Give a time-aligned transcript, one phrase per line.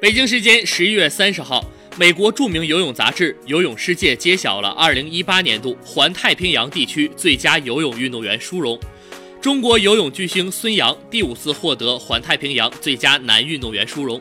[0.00, 1.62] 北京时间十一月三十号，
[1.98, 8.80] 美国著名游泳杂志《游泳世界》揭晓了二零一八年度环太平洋地区最佳游泳运动员殊荣。
[9.42, 14.18] 中国游泳巨星孙杨第五次获得环太平洋最佳男运动员殊荣，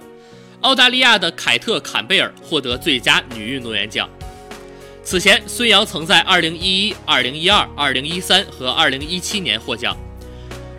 [0.59, 4.09] 澳大利亚的凯特·坎贝尔获得最佳女运动员奖。
[5.01, 9.97] 此前，孙杨曾在二零一一、二零一二、二零一三和二零一七年获奖。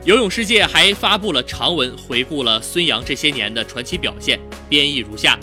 [0.07, 5.38] 游泳世界还发布了长文，回顾了孙杨这些年的传奇表现，编译如下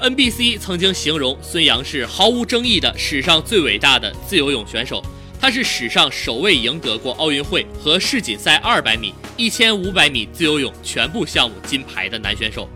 [0.00, 5.04] ：NBC 曾经形容孙杨是毫无争议的史上最伟大的自由泳选手，
[5.38, 12.66] 他是史上首位赢得过奥运会和世锦赛200米、1500米自由泳全部项目金牌的男选手。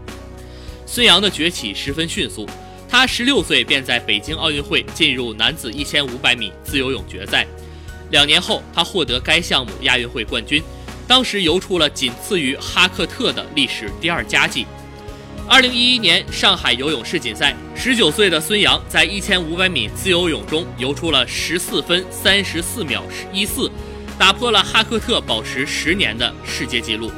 [0.85, 2.47] 孙杨的崛起十分迅速，
[2.91, 7.47] 他16岁便在北京奥运会进入男子1500米自由泳决赛，
[8.11, 10.63] 两年后他获得该项目亚运会冠军。
[11.07, 14.67] 当时游出了仅次于哈克特的历史第二佳绩。
[15.49, 23.71] 二零一一年上海游泳世锦赛，十九岁的孙杨在一千五百米自由泳中游出了十四分三十四秒一四，
[24.19, 27.13] 打破了哈克特保持十年的世界纪录。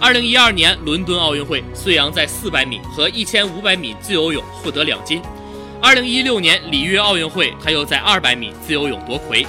[0.00, 5.22] 二零一二年伦敦奥运会，孙杨在四百米和一千五百米自由泳获得两金。
[5.80, 9.46] 二零一六年里约奥运会，他又在二百米自由泳夺魁。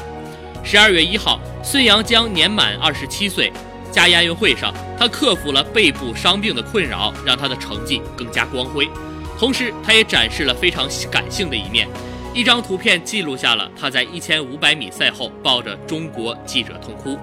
[0.65, 3.51] 十二月一号，孙杨将年满二十七岁。
[3.91, 8.89] 加亚运会上，他克服了背部伤病的困扰，让他的成绩更加光辉。
[9.37, 11.87] 同时，他也展示了非常感性的一面。
[12.33, 17.19] 一张图片记录下了他在一千五百米赛后抱着中国记者痛哭。